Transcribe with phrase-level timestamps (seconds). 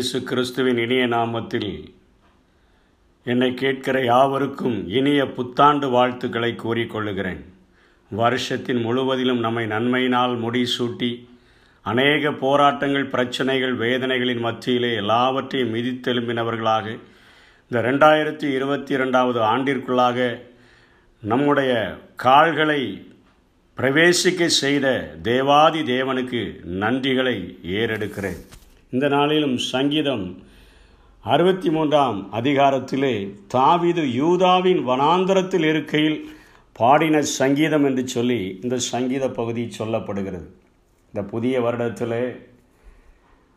[0.00, 1.70] இயேசு கிறிஸ்துவின் இனிய நாமத்தில்
[3.26, 7.40] என்னை கேட்கிற யாவருக்கும் இனிய புத்தாண்டு வாழ்த்துக்களை கூறிக்கொள்ளுகிறேன்.
[8.10, 11.10] வருஷத்தின் முழுவதிலும் நம்மை நன்மையினால் முடிசூட்டி
[11.84, 16.86] அநேக போராட்டங்கள் பிரச்சனைகள் வேதனைகளின் மத்தியிலே எல்லாவற்றையும் மிதித்தெலும்பினவர்களாக
[17.70, 20.30] இந்த ரெண்டாயிரத்தி இருபத்தி இரண்டாவது ஆண்டிற்குள்ளாக
[21.22, 21.74] நம்முடைய
[22.26, 22.80] கால்களை
[23.78, 24.86] பிரவேசிக்க செய்த
[25.22, 26.42] தேவாதி தேவனுக்கு
[26.84, 27.36] நன்றிகளை
[27.80, 28.40] ஏறெடுக்கிறேன்.
[28.92, 30.42] இந்த நாளிலும் சங்கீதம்
[31.24, 36.30] அறுபத்தி மூன்றாம் அதிகாரத்திலே தாவிது யூதாவின் வனாந்தரத்தில் இருக்கையில்
[36.72, 40.48] பாடின சங்கீதம் என்று சொல்லி இந்த சங்கீத பகுதி சொல்லப்படுகிறது.
[41.14, 42.36] இந்த புதிய வருடத்திலே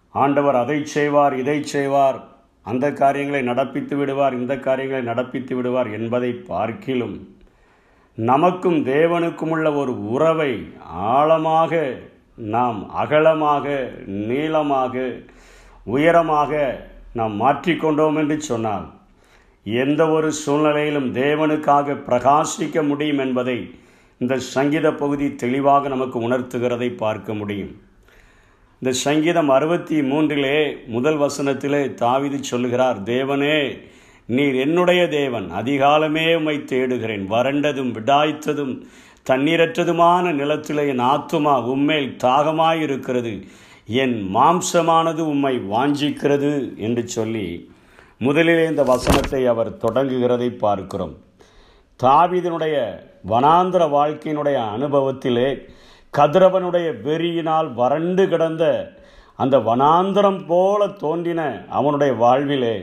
[0.10, 2.20] ஆண்டவர் அதை செய்வார் இதை செய்வார்
[2.66, 7.28] அந்த காரியங்களை நடப்பித்து விடுவார் இந்த காரியங்களை நடப்பித்து விடுவார் என்பதை பார்க்கிலும்
[8.16, 12.00] நமக்கும் தேவனுக்கும் உள்ள ஒரு உறவை ஆழமாக
[12.36, 15.20] நாம் அகலமாக நீளமாக
[15.86, 16.80] உயரமாக
[17.14, 18.94] நாம் மாற்றிக்கொண்டோம் என்று சொன்னால்
[19.64, 23.76] எந்த ஒரு சூழ்நிலையிலும் தேவனுக்காக பிரகாசிக்க முடியும் என்பதை
[24.18, 27.82] இந்த சங்கீத பகுதி தெளிவாக நமக்கு உணர்த்துகிறதை பார்க்க முடியும்.
[28.80, 33.82] இந்த சங்கீதம் அறுபத்தி மூன்றிலே முதல் வசனத்திலே தாவிது சொல்லுகிறார் தேவனே
[34.26, 38.84] நீர் என்னுடைய தேவன் அதிகாலமே உம்மை தேடுகிறேன் வறண்டதும் விடாய்த்ததும்
[39.30, 43.34] தண்ணீரற்றதுமான நிலத்திலே என் ஆத்துமா உம்மேல் தாகமாயிருக்கிறது.
[43.86, 47.48] என் மாம்சமானது உம்மை வாஞ்சிக்கிறது என்று சொல்லி
[48.20, 51.16] முதலிலே இந்த வசனத்தை அவர் தொடங்குகிறதை பார்க்கிறோம்.
[52.04, 52.76] தாவிதனுடைய
[53.28, 55.48] வனாந்திர வாழ்க்கையினுடைய அனுபவத்திலே
[56.14, 58.64] கதிரவனுடைய வெறியினால் வறண்டு கிடந்த
[59.36, 62.76] அந்த வனாந்திரம் போல தோன்றின அவனுடைய வாழ்விலே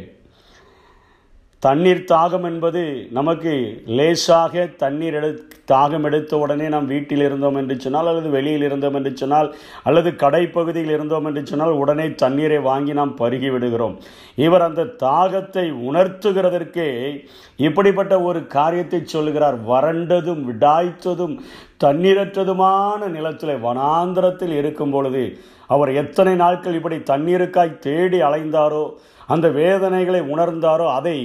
[1.62, 3.52] தண்ணீர் தாகம் என்பது நமக்கு
[3.96, 5.28] லேசாக தண்ணீர் எடு
[5.68, 9.48] தாகம் எடுத்த உடனே நாம் வீட்டில் இருந்தோம் என்று சொன்னால் அல்லது வெளியில் இருந்தோம் என்று சொன்னால்
[9.82, 13.96] அல்லது கடைப்பகுதியில் இருந்தோம் என்று சொன்னால் உடனே தண்ணீரை வாங்கி நாம் பருகி விடுகிறோம்.
[14.36, 16.88] இவர் அந்த தாகத்தை உணர்த்துகிறதற்கே
[17.58, 21.36] இப்படிப்பட்ட ஒரு காரியத்தை சொல்கிறார் வறண்டதும் விடாய்த்ததும்
[21.84, 25.24] தண்ணீரற்றதுமான நிலத்தில் வனாந்திரத்தில் இருக்கும் பொழுது
[25.66, 28.84] அவர் எத்தனை நாட்கள் இப்படி தண்ணீருக்காய் தேடி அலைந்தாரோ
[29.30, 31.18] அந்த வேதனைகளை உணர்ந்தாரோ அதை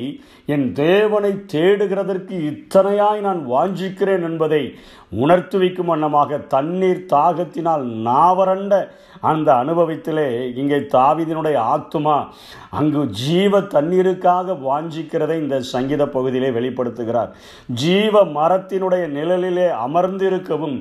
[0.47, 4.63] என் தேவனை தேடுகிறதற்கு இத்தனையாய் நான் வாஞ்சிக்கிறேன் என்பதை
[5.11, 8.73] உணர்த்து வைக்கும் வண்ணமாக தண்ணீர் தாகத்தினால் நாவரண்ட
[9.21, 10.25] அந்த அனுபவத்திலே
[10.61, 12.15] இங்கே தாவிதினுடைய ஆத்துமா
[12.69, 17.29] அங்கு ஜீவ தண்ணீருக்காக வாஞ்சிக்கிறதை இந்த சங்கீத பகுதியிலே வெளிப்படுத்துகிறார்.
[17.83, 20.75] ஜீவ மரத்தினுடைய நிழலிலே அமர்ந்திருக்கவும்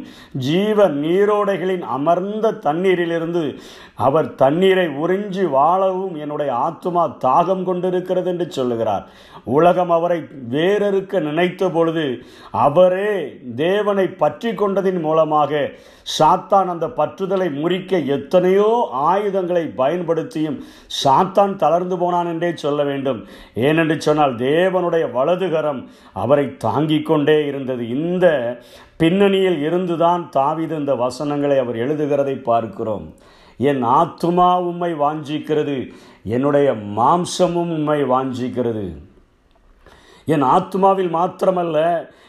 [0.46, 3.44] ஜீவ நீரோடைகளின் அமர்ந்த தண்ணீரிலிருந்து
[4.06, 9.06] அவர் தண்ணீரை உறிஞ்சி வாழவும் என்னுடைய ஆத்துமா தாகம் கொண்டிருக்கிறது என்று சொல்லுகிறார்.
[9.44, 10.18] உலகம் அவரை
[10.50, 12.04] வேறறுக்க நினைத்த பொழுது
[12.50, 13.14] அவரே
[13.56, 15.52] தேவனை பற்றி கொண்டதின் மூலமாக
[16.18, 18.68] சாத்தான் அந்த பற்றுதலை முறிக்க எத்தனையோ
[19.10, 20.58] ஆயுதங்களை பயன்படுத்தியும்
[21.02, 23.20] சாத்தான் தளர்ந்து போனான் என்றே சொல்ல வேண்டும்.
[23.66, 25.80] ஏனென்று சொன்னால் தேவனுடைய வலதுகரம்
[26.24, 27.84] அவரை தாங்கிக் கொண்டே இருந்தது.
[27.98, 28.26] இந்த
[29.02, 33.06] பின்னணியில் இருந்துதான் தாவிது இந்த வசனங்களை அவர் எழுதுகிறதை பார்க்கிறோம்.
[33.70, 35.78] என் ஆத்துமா உம்மை வாஞ்சிக்கிறது
[36.36, 36.68] என்னுடைய
[36.98, 38.86] மாம்சமும் உண்மை வாஞ்சிக்கிறது.
[40.28, 41.78] என் ஆத்மாவில் மாத்திரமல்ல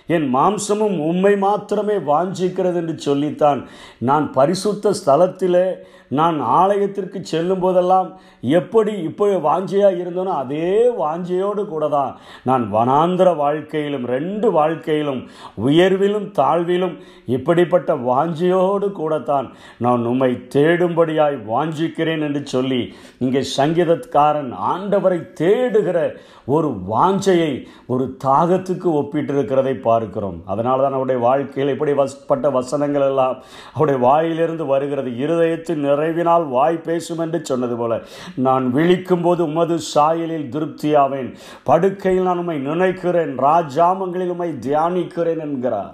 [0.09, 3.61] என் மாம்சமும் உண்மை மாத்திரமே வாஞ்சிக்கிறது என்று சொல்லித்தான்.
[3.99, 5.67] நான் பரிசுத்த ஸ்தலத்திலே
[6.09, 8.09] நான் ஆலயத்திற்கு செல்லும் போதெல்லாம்
[8.49, 10.67] எப்படி இப்போ வாஞ்சையாக இருந்தோனோ அதே
[10.97, 12.11] வாஞ்சையோடு கூட தான்
[12.43, 15.21] நான் வனாந்திர வாழ்க்கையிலும் ரெண்டு வாழ்க்கையிலும்
[15.57, 16.95] உயர்விலும் தாழ்விலும்
[17.25, 22.81] இப்படிப்பட்ட வாஞ்சியோடு கூடத்தான் நான் உம்மை தேடும்படியாய் வாஞ்சிக்கிறேன் என்று சொல்லி
[23.19, 25.97] இங்கே சங்கீதக்காரன் ஆண்டவரை தேடுகிற
[26.45, 27.51] ஒரு வாஞ்சையை
[27.85, 30.37] ஒரு தாகத்துக்கு ஒப்பிட்டிருக்கிறதை பார்க்கிறோம்.
[30.53, 33.35] அதனால தான் அவருடைய வாழ்க்கையில் இப்படி வசப்பட்ட வசனங்கள் எல்லாம்
[33.73, 35.11] அவருடைய வாயிலிருந்து வருகிறது.
[35.25, 38.01] இருதயத்தின் நிறைவினால் வாய் பேசும் என்று சொன்னது போல
[38.47, 41.29] நான் விழிக்கும் போது உமது சாயலில் திருப்தியாவேன்.
[41.69, 43.35] படுக்கையில் நான் உண்மை நினைக்கிறேன்.
[43.49, 45.93] ராஜாமங்களில் உண்மை தியானிக்கிறேன் என்கிறார்.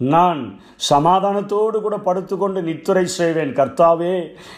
[0.00, 0.38] நான்
[0.90, 3.50] சமாதானத்தோடு கூட படுத்துக்கொண்டு நித்துரை செய்வேன்.
[3.58, 4.12] கர்த்தாவே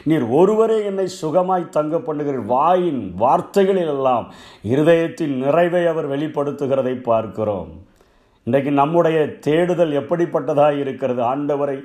[0.09, 2.45] நீர் ஒருவரே என்னை சுகமாய் தங்க பண்ணுகிறீர்.
[2.53, 4.27] வாயின் வார்த்தைகளில் எல்லாம்
[4.73, 7.73] இருதயத்தின் நிறைவை அவர் வெளிப்படுத்துகிறதை பார்க்கிறோம்.
[8.47, 11.21] இன்றைக்கு நம்முடைய தேடுதல் எப்படிப்பட்டதாக இருக்கிறது?
[11.33, 11.77] ஆண்டவரை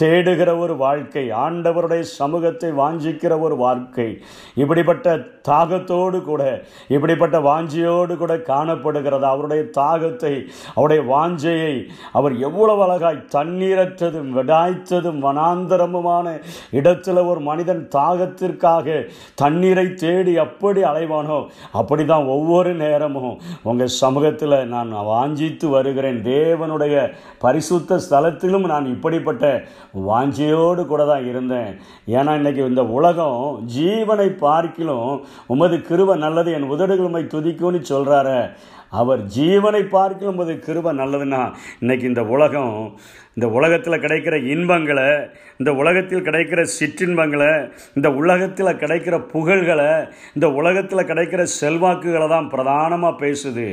[0.00, 4.06] தேடுகிற ஒரு வாழ்க்கை ஆண்டவருடைய சமூகத்தை வாஞ்சிக்கிற ஒரு வாழ்க்கை
[4.62, 5.16] இப்படிப்பட்ட
[5.48, 6.42] தாகத்தோடு கூட
[6.94, 9.26] இப்படிப்பட்ட வாஞ்சியோடு கூட காணப்படுகிறது.
[9.32, 10.32] அவருடைய தாகத்தை
[10.74, 11.74] அவருடைய வாஞ்சையை
[12.20, 16.26] அவர் எவ்வளவு அழகாய் தண்ணீரற்றதும் விடாய்த்ததும் வனாந்தரமுமான
[16.80, 18.98] இடத்துல ஒரு மனிதன் தாகத்திற்காக
[19.44, 21.38] தண்ணீரை தேடி அப்படி அலைவானோ
[21.82, 25.96] அப்படி தான் ஒவ்வொரு நேரமும் உங்கள் சமூகத்தில் நான் வாஞ்சித்து வருகிறேன்.
[25.98, 26.94] சொல்லுகிறேன் தேவனுடைய
[27.38, 29.44] பரிசுத்த ஸ்தலத்திலும் நான் இப்படிப்பட்ட
[30.08, 31.70] வாஞ்சியோடு கூட தான் இருந்தேன்.
[32.18, 33.40] ஏன்னா இன்னைக்கு இந்த உலகம்
[33.76, 35.10] ஜீவனை பார்க்கிலும்
[35.46, 38.38] உமது கிருவ நல்லது என் உதடுகளுமை துதிக்கும்னு சொல்கிறாரு
[38.92, 41.42] அவர் ஜீவனை பார்க்கும் போது கிருப நல்லதுன்னா
[41.82, 42.76] இன்றைக்கி இந்த உலகம்
[43.36, 45.08] இந்த உலகத்தில் கிடைக்கிற இன்பங்களை
[45.60, 47.50] இந்த உலகத்தில் கிடைக்கிற சிற்றின்பங்களை
[47.98, 49.90] இந்த உலகத்தில் கிடைக்கிற புகழ்களை
[50.36, 53.66] இந்த உலகத்தில் கிடைக்கிற செல்வாக்குகளை தான் பிரதானமாக பேசுது.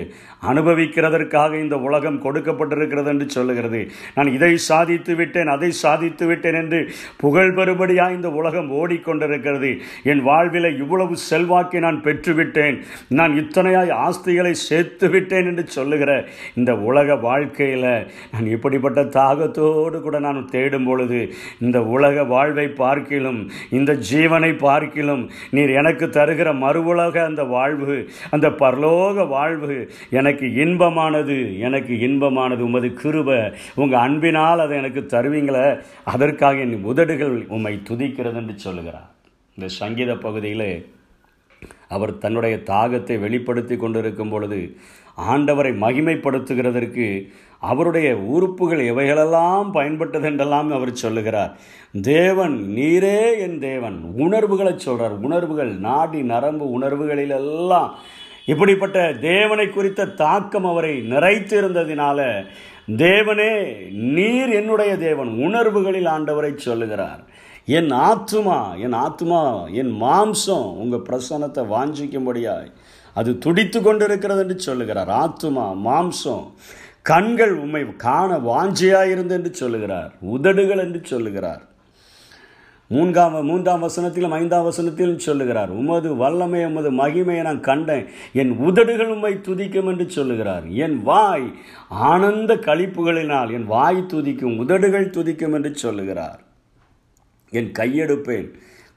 [0.52, 3.82] அனுபவிக்கிறதற்காக இந்த உலகம் கொடுக்கப்பட்டிருக்கிறது என்று சொல்லுகிறது.
[4.16, 6.82] நான் இதை சாதித்து விட்டேன் அதை சாதித்து விட்டேன் என்று
[7.24, 9.72] புகழ் பெறுபடியாக இந்த உலகம் ஓடிக்கொண்டிருக்கிறது.
[10.04, 12.78] என் வாழ்வில் இவ்வளவு செல்வாக்கை நான் பெற்றுவிட்டேன்.
[13.20, 16.12] நான் இத்தனையாய் ஆஸ்திகளை சேர்த்து விட்டேன் என்று சொல்லுகிற
[16.54, 17.90] இந்த உலக வாழ்க்கையில்
[18.32, 21.20] நான் இப்படிப்பட்ட தாகத்தோடு கூட நான் தேடும் பொழுது
[21.60, 27.98] இந்த உலக வாழ்வை பார்க்கிலும் இந்த ஜீவனை பார்க்கிலும் நீர் எனக்கு தருகிற மறு உலக அந்த வாழ்வு
[28.30, 29.78] அந்த பரலோக வாழ்வு
[30.10, 31.38] எனக்கு இன்பமானது
[31.68, 32.62] எனக்கு இன்பமானது.
[32.70, 33.30] உமது கிருப
[33.76, 35.66] உங்கள் அன்பினால் அதை எனக்கு தருவீங்களே
[36.04, 39.10] அதற்காக என் உதடுகள் உம்மை துதிக்கிறது என்று சொல்லுகிறார்.
[39.58, 40.68] இந்த சங்கீத பகுதியில்
[41.90, 44.76] அவர் தன்னுடைய தாகத்தை வெளிப்படுத்தி கொண்டிருக்கும் பொழுது
[45.32, 47.28] ஆண்டவரை மகிமைப்படுத்துகிறதற்கு
[47.60, 51.58] அவருடைய உறுப்புகள் எவைகளெல்லாம் பயன்பட்டது என்றெல்லாம் அவர் சொல்லுகிறார்.
[52.02, 53.98] தேவன் நீரே என் தேவன்.
[54.18, 57.90] உணர்வுகளை சொல்கிறார் உணர்வுகள் நாடி நரம்பு உணர்வுகளிலெல்லாம்
[58.46, 62.46] இப்படிப்பட்ட தேவனை குறித்த தாக்கம் அவரை நிறைத்திருந்ததினால
[62.88, 63.54] தேவனே
[63.90, 65.28] நீர் என்னுடைய தேவன்.
[65.28, 67.24] உணர்வுகளில் ஆண்டவரை சொல்லுகிறார்.
[67.66, 72.72] என் ஆத்துமா என் ஆத்துமா என் மாம்சம் உங்கள் பிரசனத்தை வாஞ்சிக்கும்படியாய்
[73.14, 75.10] அது துடித்து கொண்டிருக்கிறது என்று சொல்லுகிறார்.
[75.10, 76.46] ஆத்துமா மாம்சம்
[77.02, 80.12] கண்கள் உண்மை காண வாஞ்சியாயிருந்து என்று சொல்லுகிறார்.
[80.22, 81.62] உதடுகள் என்று சொல்லுகிறார்.
[82.88, 85.70] மூன்றாம் மூன்றாம் வசனத்திலும் ஐந்தாம் வசனத்திலும் சொல்லுகிறார்.
[85.70, 88.08] உமது வல்லமை உமது மகிமையை நான் கண்டேன்.
[88.34, 90.68] என் உதடுகள் உம்மை துதிக்கும் என்று சொல்லுகிறார்.
[90.68, 91.54] என் வாய்
[91.90, 96.40] ஆனந்த கழிப்புகளினால் என் வாய் துதிக்கும் உதடுகள் துதிக்கும் என்று சொல்லுகிறார்.
[97.58, 98.48] என் கையெடுப்பேன்.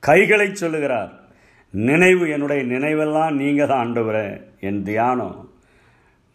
[0.02, 1.12] கைகளை சொல்லுகிறார்
[1.74, 4.28] நினைவு என்னுடைய நினைவெல்லாம் நீங்கள் தான் ஆண்டவரே.
[4.68, 5.38] என் தியானம்.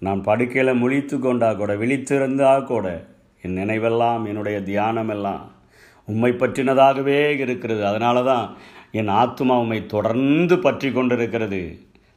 [0.06, 2.88] நான் படுக்கையில் முழித்து கொண்டா கூட விழித்திருந்தா கூட
[3.46, 5.44] என் நினைவெல்லாம் என்னுடைய தியானமெல்லாம்
[6.12, 7.82] உம்மை பற்றினதாகவே இருக்கிறது.
[7.92, 8.46] அதனால தான்
[9.00, 11.62] என் ஆத்மா உம்மை தொடர்ந்து பற்றி கொண்டிருக்கிறது.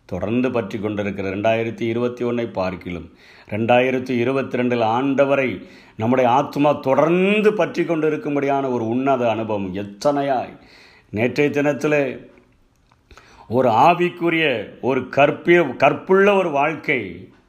[0.07, 3.09] தொடர்ந்து பற்றி கொண்டிருக்கிற ரெண்டாயிரத்தி இருபத்தி ஒன்றை பார்க்கிலும்
[3.51, 5.63] ரெண்டாயிரத்தி இருபத்தி ரெண்டில் ஆண்டவரை
[5.97, 10.55] நம்முடைய ஆத்மா தொடர்ந்து பற்றி கொண்டிருக்கும்படியான ஒரு உன்னத அனுபவம் எத்தனையாய்?
[11.11, 11.99] நேற்றைய தினத்தில்
[13.49, 14.47] ஒரு ஆவிக்குரிய
[14.81, 17.01] ஒரு கற்பிய கற்புள்ள ஒரு வாழ்க்கை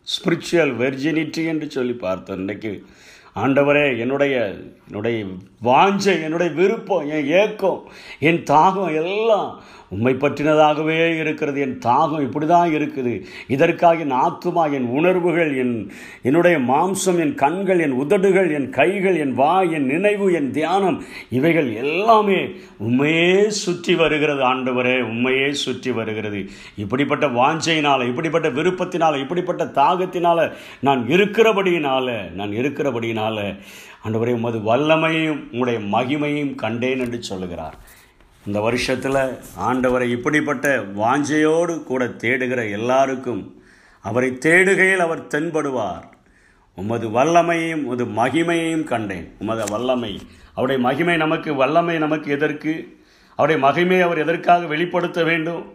[0.07, 2.85] ஸ்பிரிச்சுவல் வெர்ஜினிட்டி என்று சொல்லி பார்த்தோம் இன்றைக்கு
[3.35, 4.35] ஆண்டவரே என்னுடைய
[4.87, 5.25] என்னுடைய
[5.63, 7.81] வாஞ்சை என்னுடைய விருப்பம் என் ஏக்கம்
[8.19, 9.49] என் தாகம் எல்லாம்
[9.89, 11.61] உண்மை பற்றினதாகவே இருக்கிறது.
[11.61, 13.25] என் தாகம் இப்படி தான் இருக்குது.
[13.47, 15.91] இதற்காக என் ஆத்துமா என் உணர்வுகள் என்
[16.23, 21.73] என்னுடைய மாம்சம் என் கண்கள் என் உதடுகள் என் கைகள் என் வாய் என் நினைவு என் தியானம் இவைகள்
[21.73, 22.39] எல்லாமே
[22.77, 24.43] உண்மையே சுற்றி வருகிறது.
[24.43, 26.45] ஆண்டவரே உண்மையே சுற்றி வருகிறது.
[26.75, 33.43] இப்படிப்பட்ட வாஞ்சையினால் இப்படிப்பட்ட விருப்பத்தினால் இப்படிப்பட்ட தாகத்தினால் நான் இருக்கிறபடியினால் நான் இருக்கிறபடியினால்
[34.07, 37.77] ஆண்டவரே உமது வல்லமையும் உங்களுடைய மகிமையும் கண்டேன் என்று சொல்லுகிறார்.
[38.45, 43.61] இந்த வருஷத்தில் ஆண்டவரை இப்படிப்பட்ட வாஞ்சையோடு கூட தேடுகிற எல்லாருக்கும்
[44.01, 46.03] அவரை தேடுகையில் அவர் தென்படுவார்.
[46.75, 49.35] உமது வல்லமையும் உமது மகிமையையும் கண்டேன்.
[49.39, 50.21] உமது வல்லமை.
[50.51, 52.97] அவருடைய மகிமை நமக்கு வல்லமை நமக்கு எதற்கு?
[53.35, 55.73] அவருடைய மகிமை அவர் எதற்காக வெளிப்படுத்த வேண்டும்?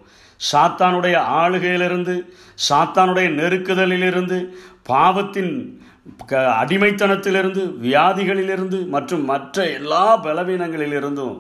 [0.53, 2.29] சாத்தானுடைய ஆளுகையிலிருந்து
[2.71, 4.49] சாத்தானுடைய நெருக்குதலிலிருந்து
[4.83, 5.83] பாவத்தின்
[6.31, 11.37] அடிமைத்தனத்திலிருந்து வியாதிகளிலிருந்து மற்றும் மற்ற எல்லா பலவீனங்களிலிருந்தும்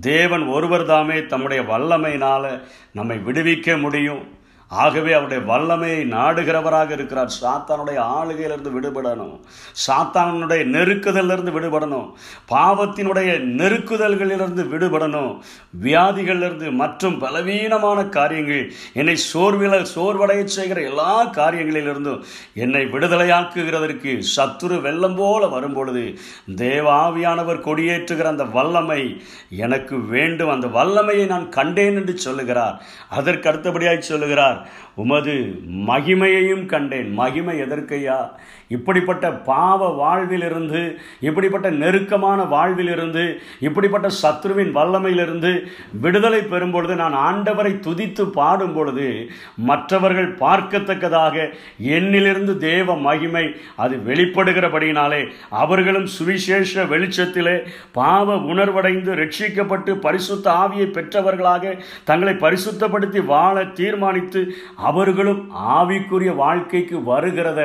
[0.00, 2.48] தேவன் ஒருவர் தாமே தம்முடைய வல்லமையினால்
[2.92, 4.22] நம்மை விடுவிக்க முடியும்.
[4.70, 7.32] ஆகவே அவருடைய வல்லமையை நாடுகிறவராக இருக்கிறார்.
[7.42, 9.40] சாத்தானுடைய ஆளுகையிலிருந்து விடுபடணும்.
[9.86, 12.12] சாத்தானுடைய நெருக்குதலிருந்து விடுபடணும்.
[12.48, 15.38] பாவத்தினுடைய நெருக்குதல்களிலிருந்து விடுபடணும்.
[15.82, 22.22] வியாதிகளிலிருந்து மற்றும் பலவீனமான காரியங்கள் என்னை சோர்வில சோர்வடைய செய்கிற எல்லா காரியங்களிலிருந்தும்
[22.54, 26.18] என்னை விடுதலையாக்குகிறதற்கு சத்துரு வெள்ளம் போல வரும்பொழுது
[26.56, 30.50] தேவாவியானவர் கொடியேற்றுகிற அந்த வல்லமை எனக்கு வேண்டும்.
[30.50, 32.82] அந்த வல்லமையை நான் கண்டேன் என்று சொல்லுகிறார்.
[33.10, 34.59] அதற்கு அடுத்தபடியாக சொல்லுகிறார்.
[34.94, 37.12] உமது மகிமையையும் கண்டேன்.
[37.12, 38.30] மகிமை எதற்கையா?
[38.68, 45.66] இப்படிப்பட்ட பாவ வாழ்விலிருந்து இப்படிப்பட்ட நெருக்கமான வாழ்விலிருந்து இப்படிப்பட்ட சத்ருவின் வல்லமையிலிருந்து
[46.00, 51.48] விடுதலை பெறும்பொழுது நான் ஆண்டவரை துதித்து பாடும் பொழுது மற்றவர்கள் பார்க்கத்தக்கதாக
[51.82, 62.34] என்னிலிருந்து தேவ மகிமை அது வெளிப்படுகிறபடியினாலே அவர்களும் சுவிசேஷ வெளிச்சத்திலே பாவ உணர்வடைந்து ரட்சிக்கப்பட்டு பரிசுத்த ஆவியை பெற்றவர்களாக தங்களை
[62.34, 64.49] பரிசுத்தப்படுத்தி வாழ தீர்மானித்து
[64.88, 65.42] அவர்களும்
[65.76, 67.60] ஆவிக்குரிய வாழ்க்கைக்கு வருகிறத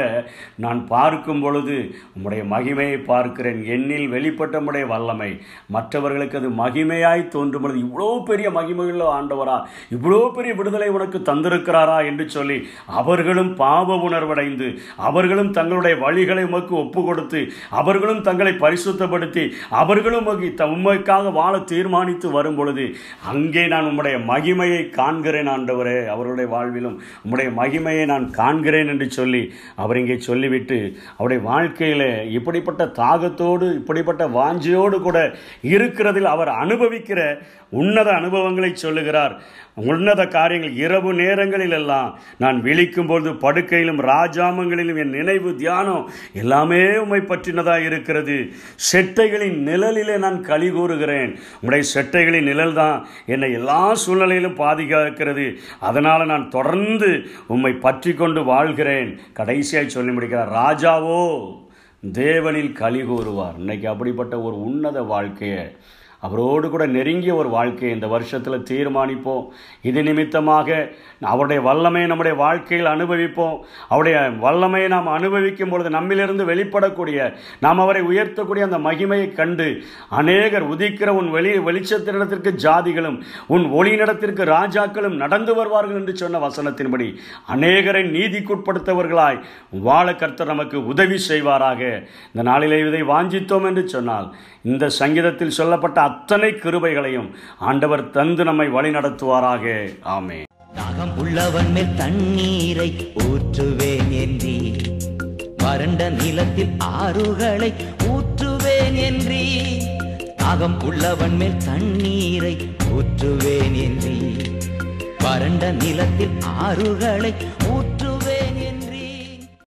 [0.63, 1.75] நான் பார்க்கும் பொழுது
[2.15, 3.59] உம்முடைய மகிமையை பார்க்கிறேன்.
[3.75, 5.31] என்னில் வெளிப்பட்ட உடைய வல்லமை.
[5.75, 9.57] மற்றவர்களுக்கு அது மகிமையாய் தோன்றும் பொழுது இவ்வளோ பெரிய மகிமையுள்ள ஆண்டவரா
[9.95, 12.57] இவ்வளோ பெரிய விடுதலை உனக்கு தந்திருக்கிறாரா என்று சொல்லி
[13.01, 14.69] அவர்களும் பாவ உணர்வடைந்து
[15.07, 17.41] அவர்களும் தங்களுடைய வழிகளை உமக்கு ஒப்பு கொடுத்து
[17.81, 19.45] அவர்களும் தங்களை பரிசுத்தப்படுத்தி
[19.81, 20.29] அவர்களும்
[20.75, 22.85] உண்மைக்காக வாழ தீர்மானித்து வரும் பொழுது
[23.31, 25.97] அங்கே நான் உம்முடைய மகிமையை காண்கிறேன் ஆண்டவரே.
[26.05, 29.43] அவர்களுடைய அவருடைய வாழ்விலும் உம்முடைய மகிமையை நான் காண்கிறேன் என்று சொல்லி
[29.83, 30.79] அவர் இங்கே சொல்லிவிட்டு
[31.17, 35.19] அவருடைய வாழ்க்கையில் இப்படிப்பட்ட தாகத்தோடு இப்படிப்பட்ட வாஞ்சியோடு கூட
[35.75, 37.21] இருக்கிறதில் அவர் அனுபவிக்கிற
[37.79, 39.33] உன்னத அனுபவங்களை சொல்லுகிறார்.
[39.91, 42.09] உன்னத காரியங்கள் இரவு நேரங்களில் எல்லாம்
[42.43, 46.05] நான் விழிக்கும் பொழுது படுக்கையிலும் ராஜாமங்களிலும் என் நினைவு தியானம்
[46.41, 48.37] எல்லாமே உம்மை பற்றினதாக இருக்கிறது.
[48.91, 51.31] செட்டைகளின் நிழலிலே நான் கழி கூறுகிறேன்.
[51.65, 52.97] உடைய செட்டைகளின் நிழல் தான்
[53.33, 55.47] என்னை எல்லா சூழ்நிலையிலும் பாதுகாக்கிறது.
[55.89, 57.09] அதனால் நான் தொடர்ந்து
[57.47, 59.09] உம்மை பற்றி கொண்டு வாழ்கிறேன்.
[59.39, 61.19] கடைசியாய் சொல்லி முடிக்கிறார் ராஜாவோ
[62.19, 65.63] தேவனில் களி கூறுவார் இன்னைக்கு அப்படிப்பட்ட ஒரு உன்னத வாழ்க்கையை
[66.19, 69.45] அவரோடு கூட நெருங்கிய ஒரு வாழ்க்கையை இந்த வருஷத்தில் தீர்மானிப்போம்.
[69.81, 70.89] இது நிமித்தமாக
[71.21, 73.57] அவருடைய வல்லமையை நம்முடைய வாழ்க்கையில் அனுபவிப்போம்.
[73.89, 81.07] அவருடைய வல்லமையை நாம் அனுபவிக்கும் பொழுது நம்மிலிருந்து வெளிப்படக்கூடிய நாம் அவரை உயர்த்தக்கூடிய அந்த மகிமையை கண்டு அநேகர் உதிக்கிற
[81.07, 87.15] உன் வெளி வெளிச்சத்தினிடத்திற்கு ஜாதிகளும் உன் ஒளியினிடத்திற்கு ராஜாக்களும் நடந்து வருவார்கள் என்று சொன்ன வசனத்தின்படி
[87.55, 89.39] அநேகரை நீதிக்குட்படுத்தவர்களாய்
[89.81, 91.81] வாழ கர்த்தர் நமக்கு உதவி செய்வாராக.
[92.33, 97.29] இந்த நாளிலே இதை வாஞ்சித்தோம் என்று சொன்னால் இந்த சங்கீதத்தில் சொல்லப்பட்ட அத்தனை கிருபைகளையும்
[97.61, 99.63] ஆண்டவர் தந்து நம்மை வழி நடத்துவாராக.
[100.15, 100.39] ஆமே
[100.77, 102.89] தாகம் உள்ளவன் மேல் தண்ணீரை
[103.25, 104.57] ஊற்றுவேன் என்றி
[105.57, 107.69] வறண்ட நிலத்தில் ஆறுகளை
[108.09, 109.43] ஊற்றுவேன் என்றி
[110.41, 112.53] தாகம் உள்ளவன் மேல் தண்ணீரை
[112.91, 114.17] ஊற்றுவேன் என்றி
[115.23, 117.31] வறண்ட நிலத்தில் ஆறுகளை